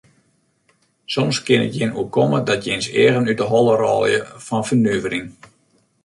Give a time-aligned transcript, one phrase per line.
[1.15, 5.27] Soms kin it jin oerkomme dat jins eagen út de holle rôlje fan fernuvering.